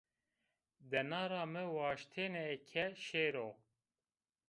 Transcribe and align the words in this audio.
De 0.89 0.99
nara 1.09 1.41
mi 1.53 1.63
waştêne 1.75 2.45
ke 2.69 2.85
şêro 3.05 3.47